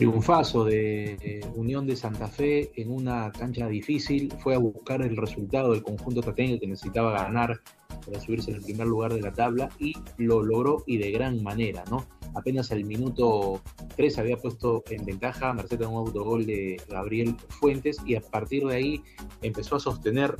triunfazo 0.00 0.64
de 0.64 1.18
eh, 1.20 1.40
Unión 1.56 1.86
de 1.86 1.94
Santa 1.94 2.26
Fe 2.26 2.72
en 2.80 2.90
una 2.90 3.30
cancha 3.32 3.68
difícil, 3.68 4.32
fue 4.38 4.54
a 4.54 4.58
buscar 4.58 5.02
el 5.02 5.14
resultado 5.14 5.72
del 5.72 5.82
conjunto 5.82 6.22
tatengue 6.22 6.58
que 6.58 6.66
necesitaba 6.66 7.12
ganar 7.12 7.60
para 8.06 8.18
subirse 8.18 8.50
en 8.50 8.56
el 8.56 8.62
primer 8.62 8.86
lugar 8.86 9.12
de 9.12 9.20
la 9.20 9.30
tabla 9.30 9.68
y 9.78 9.92
lo 10.16 10.42
logró 10.42 10.84
y 10.86 10.96
de 10.96 11.10
gran 11.10 11.42
manera, 11.42 11.84
¿no? 11.90 12.06
Apenas 12.34 12.72
al 12.72 12.82
minuto 12.84 13.60
3 13.96 14.18
había 14.20 14.38
puesto 14.38 14.82
en 14.88 15.04
ventaja 15.04 15.52
Mercedes 15.52 15.86
un 15.86 15.96
autogol 15.96 16.46
de 16.46 16.80
Gabriel 16.88 17.36
Fuentes 17.50 17.98
y 18.06 18.14
a 18.14 18.22
partir 18.22 18.64
de 18.64 18.76
ahí 18.76 19.02
empezó 19.42 19.76
a 19.76 19.80
sostener 19.80 20.34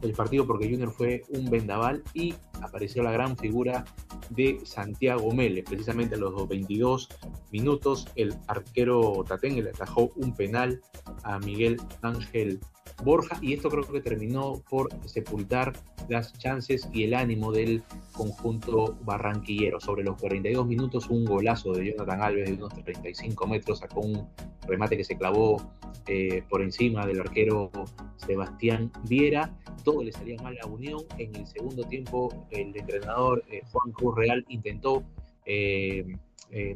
el 0.00 0.12
partido 0.12 0.46
porque 0.46 0.70
Junior 0.70 0.90
fue 0.90 1.24
un 1.28 1.50
vendaval 1.50 2.02
y 2.14 2.34
apareció 2.62 3.02
la 3.02 3.12
gran 3.12 3.36
figura 3.36 3.84
de 4.30 4.60
Santiago 4.64 5.32
Mele. 5.32 5.62
Precisamente 5.62 6.14
a 6.14 6.18
los 6.18 6.48
22 6.48 7.08
minutos 7.52 8.08
el 8.14 8.34
arquero 8.46 9.24
Tatengue 9.26 9.62
le 9.62 9.70
atajó 9.70 10.12
un 10.16 10.34
penal 10.34 10.80
a 11.22 11.38
Miguel 11.38 11.76
Ángel 12.02 12.60
Borja 13.02 13.38
y 13.40 13.54
esto 13.54 13.68
creo 13.68 13.84
que 13.84 14.00
terminó 14.00 14.62
por 14.68 14.88
sepultar 15.06 15.72
las 16.08 16.32
chances 16.38 16.88
y 16.92 17.04
el 17.04 17.14
ánimo 17.14 17.52
del 17.52 17.82
conjunto 18.12 18.96
barranquillero. 19.04 19.80
Sobre 19.80 20.04
los 20.04 20.16
42 20.20 20.66
minutos 20.66 21.08
un 21.08 21.24
golazo 21.24 21.72
de 21.72 21.92
Jonathan 21.92 22.22
Alves 22.22 22.48
de 22.48 22.54
unos 22.54 22.74
35 22.74 23.46
metros, 23.46 23.78
sacó 23.78 24.00
un 24.00 24.28
remate 24.66 24.96
que 24.96 25.04
se 25.04 25.16
clavó 25.16 25.62
eh, 26.06 26.42
por 26.48 26.62
encima 26.62 27.06
del 27.06 27.20
arquero 27.20 27.70
Sebastián 28.16 28.90
Viera. 29.08 29.56
Todo 29.84 30.02
le 30.02 30.12
salía 30.12 30.40
mal 30.42 30.56
a 30.62 30.66
Unión. 30.66 31.04
En 31.18 31.34
el 31.36 31.46
segundo 31.46 31.84
tiempo 31.84 32.46
el 32.50 32.76
entrenador 32.76 33.44
eh, 33.50 33.62
Juan 33.70 33.92
Cruz 33.92 34.16
Real 34.16 34.44
intentó 34.48 35.04
eh, 35.46 36.04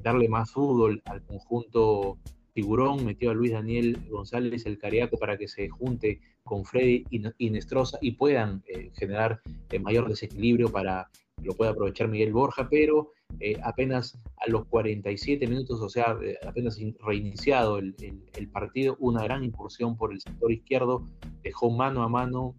darle 0.02 0.28
más 0.28 0.52
fútbol 0.52 1.02
al 1.06 1.20
conjunto 1.22 2.16
Tiburón, 2.54 3.04
metió 3.04 3.32
a 3.32 3.34
Luis 3.34 3.50
Daniel 3.50 3.98
González 4.08 4.64
el 4.64 4.78
Cariaco 4.78 5.18
para 5.18 5.36
que 5.36 5.48
se 5.48 5.68
junte 5.68 6.20
con 6.44 6.64
Freddy 6.64 7.04
y 7.10 7.50
Nestroza 7.50 7.98
y 8.00 8.12
puedan 8.12 8.62
eh, 8.66 8.92
generar 8.94 9.40
eh, 9.70 9.80
mayor 9.80 10.08
desequilibrio 10.08 10.70
para 10.70 11.10
que 11.36 11.46
lo 11.46 11.54
pueda 11.54 11.72
aprovechar 11.72 12.06
Miguel 12.06 12.32
Borja, 12.32 12.68
pero 12.70 13.10
eh, 13.40 13.58
apenas 13.64 14.16
a 14.36 14.48
los 14.48 14.66
47 14.66 15.48
minutos, 15.48 15.80
o 15.80 15.88
sea, 15.88 16.16
apenas 16.46 16.78
reiniciado 17.00 17.78
el, 17.78 18.48
partido, 18.52 18.96
una 19.00 19.24
gran 19.24 19.42
incursión 19.42 19.96
por 19.96 20.12
el 20.12 20.20
sector 20.20 20.52
izquierdo 20.52 21.08
dejó 21.42 21.70
mano 21.70 22.04
a 22.04 22.08
mano 22.08 22.54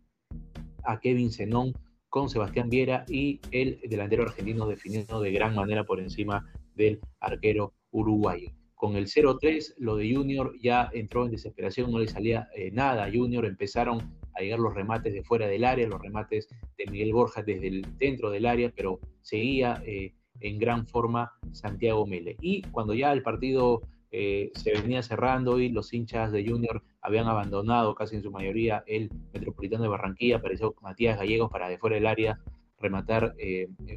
a 0.84 1.00
Kevin 1.00 1.32
Zenón 1.32 1.74
con 2.10 2.30
Sebastián 2.30 2.70
Viera 2.70 3.06
y 3.08 3.40
el 3.52 3.80
delantero 3.88 4.24
argentino 4.24 4.68
definiendo 4.68 5.22
de 5.22 5.32
gran 5.32 5.56
manera 5.56 5.86
por 5.86 6.02
encima 6.02 6.46
del 6.76 7.00
arquero 7.22 7.74
uruguayo. 7.92 8.52
Con 8.76 8.98
el 8.98 9.08
0-3, 9.08 9.76
lo 9.78 9.96
de 9.96 10.14
Junior 10.14 10.54
ya 10.62 10.90
entró 10.94 11.26
en 11.26 11.32
desesperación, 11.32 11.92
no 11.92 12.00
le 12.00 12.08
salía 12.08 12.50
eh, 12.54 12.72
nada 12.72 13.10
Junior, 13.12 13.46
empezaron 13.46 14.18
a 14.34 14.42
llegar 14.42 14.60
los 14.60 14.76
remates 14.76 15.14
de 15.14 15.24
fuera 15.24 15.48
del 15.48 15.64
área, 15.64 15.88
los 15.88 16.02
remates 16.02 16.50
de 16.78 16.86
Miguel 16.92 17.14
Borja 17.14 17.42
desde 17.42 17.68
el 17.68 17.88
dentro 17.98 18.30
del 18.30 18.46
área, 18.46 18.74
pero 18.76 19.00
seguía 19.22 19.82
eh, 19.86 20.14
en 20.42 20.60
gran 20.60 20.86
forma 20.88 21.32
Santiago 21.54 22.06
Mele. 22.06 22.36
Y 22.42 22.64
cuando 22.64 22.94
ya 22.94 23.14
el 23.14 23.24
partido 23.24 23.82
eh, 24.12 24.52
se 24.56 24.74
venía 24.74 25.02
cerrando 25.02 25.58
y 25.62 25.70
los 25.70 25.94
hinchas 25.94 26.34
de 26.34 26.46
Junior 26.46 26.84
habían 27.00 27.28
abandonado 27.28 27.96
casi 27.96 28.18
en 28.18 28.24
su 28.24 28.32
mayoría 28.32 28.84
el 28.88 29.10
Metropolitano 29.34 29.84
de 29.84 29.90
Barranquilla, 29.90 30.36
apareció 30.38 30.76
Matías 30.82 31.18
Gallegos 31.18 31.50
para 31.50 31.70
de 31.70 31.78
fuera 31.78 31.96
del 31.96 32.08
área 32.08 32.40
rematar 32.78 33.34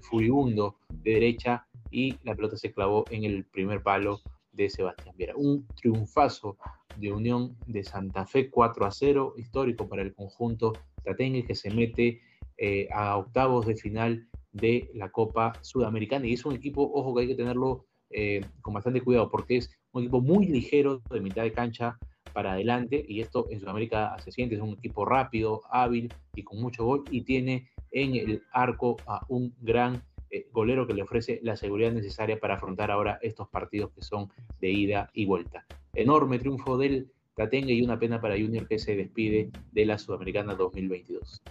furibundo 0.03 0.77
de 0.89 1.15
derecha 1.15 1.67
y 1.91 2.17
la 2.23 2.37
pelota 2.37 2.57
se 2.57 2.73
clavó 2.73 3.05
en 3.11 3.25
el 3.25 3.45
primer 3.45 3.83
palo 3.83 4.21
de 4.59 4.69
Sebastián 4.69 5.15
Viera. 5.17 5.35
Un 5.37 5.67
triunfazo 5.69 6.59
de 6.97 7.13
Unión 7.13 7.57
de 7.67 7.85
Santa 7.85 8.27
Fe 8.27 8.51
4 8.51 8.85
a 8.85 8.91
0, 8.91 9.35
histórico 9.39 9.89
para 9.89 10.03
el 10.03 10.15
conjunto 10.15 10.73
tatengue 11.05 11.47
que 11.47 11.55
se 11.55 11.71
mete 11.71 12.21
eh, 12.59 12.89
a 12.93 13.17
octavos 13.17 13.67
de 13.67 13.77
final 13.77 14.29
de 14.53 14.91
la 14.95 15.11
Copa 15.11 15.53
Sudamericana. 15.63 16.27
Y 16.27 16.35
es 16.35 16.45
un 16.45 16.55
equipo, 16.55 16.91
ojo 16.93 17.15
que 17.15 17.23
hay 17.23 17.29
que 17.29 17.37
tenerlo 17.37 17.87
eh, 18.11 18.45
con 18.61 18.75
bastante 18.75 19.01
cuidado, 19.01 19.31
porque 19.31 19.59
es 19.59 19.71
un 19.93 20.03
equipo 20.03 20.21
muy 20.21 20.47
ligero 20.47 21.01
de 21.11 21.21
mitad 21.21 21.45
de 21.45 21.53
cancha 21.53 21.97
para 22.33 22.53
adelante, 22.53 23.05
y 23.09 23.21
esto 23.21 23.47
en 23.51 23.61
Sudamérica 23.61 24.17
se 24.19 24.33
siente, 24.33 24.57
es 24.57 24.61
un 24.61 24.75
equipo 24.75 25.05
rápido, 25.05 25.63
hábil 25.71 26.13
y 26.35 26.43
con 26.43 26.61
mucho 26.61 26.85
gol, 26.85 27.05
y 27.11 27.23
tiene 27.23 27.71
en 27.91 28.17
el 28.17 28.43
arco 28.53 28.97
a 29.07 29.25
un 29.29 29.55
gran 29.61 30.03
golero 30.53 30.87
que 30.87 30.95
le 30.95 31.03
ofrece 31.03 31.41
la 31.43 31.57
seguridad 31.57 31.93
necesaria 31.93 32.39
para 32.39 32.55
afrontar 32.55 32.91
ahora 32.91 33.19
estos 33.23 33.49
partidos 33.49 33.91
que 33.93 34.03
son 34.03 34.31
de 34.61 34.71
ida 34.71 35.11
y 35.13 35.27
vuelta. 35.27 35.67
Enorme 35.95 36.39
triunfo 36.39 36.79
del 36.79 37.11
Tatengue 37.35 37.73
y 37.73 37.83
una 37.83 37.99
pena 37.99 38.21
para 38.21 38.35
Junior 38.35 38.67
que 38.67 38.79
se 38.79 38.97
despide 38.97 39.51
de 39.73 39.87
la 39.87 39.99
Sudamericana 39.99 40.55
2022. 40.55 41.43